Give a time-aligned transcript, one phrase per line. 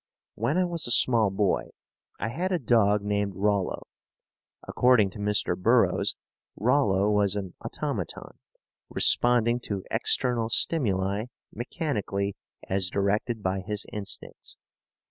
[0.33, 1.69] When I was a small boy
[2.19, 3.85] I had a dog named Rollo.
[4.67, 5.55] According to Mr.
[5.55, 6.15] Burroughs,
[6.55, 8.39] Rollo was an automaton,
[8.89, 12.35] responding to external stimuli mechanically
[12.67, 14.57] as directed by his instincts.